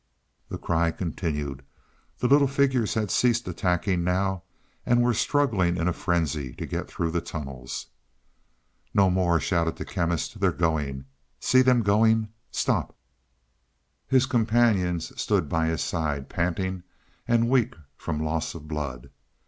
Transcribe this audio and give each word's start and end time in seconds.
The 0.49 0.57
cry 0.57 0.89
continued. 0.89 1.63
The 2.17 2.27
little 2.27 2.47
figures 2.47 2.95
had 2.95 3.11
ceased 3.11 3.47
attacking 3.47 4.03
now 4.03 4.41
and 4.83 5.03
were 5.03 5.13
struggling 5.13 5.77
in 5.77 5.87
a 5.87 5.93
frenzy 5.93 6.53
to 6.53 6.65
get 6.65 6.87
through 6.87 7.11
the 7.11 7.21
tunnels. 7.21 7.85
"No 8.95 9.11
more," 9.11 9.39
shouted 9.39 9.75
the 9.75 9.85
Chemist. 9.85 10.39
"They're 10.39 10.51
going. 10.51 11.05
See 11.39 11.61
them 11.61 11.83
going? 11.83 12.29
Stop." 12.49 12.95
His 14.07 14.25
companions 14.25 15.13
stood 15.21 15.47
by 15.47 15.67
his 15.67 15.83
side, 15.83 16.29
panting 16.29 16.81
and 17.27 17.47
weak 17.47 17.75
from 17.95 18.23
loss 18.23 18.55
of 18.55 18.67
blood. 18.67 19.11